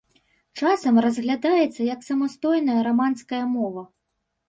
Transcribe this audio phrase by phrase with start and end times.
[0.61, 3.83] Часам разглядаецца як самастойная раманская мова.